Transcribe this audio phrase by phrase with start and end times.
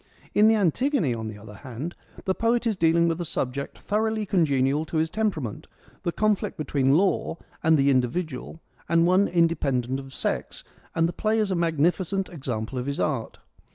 [0.33, 1.93] In the Antigone, on the other hand,
[2.25, 5.67] the poet is dealing with a subject thoroughly congenial to his temperament,
[6.01, 10.63] the conflict between law and the individual, and one independent of sex,
[10.95, 13.37] and the play is a magnificent example of his art.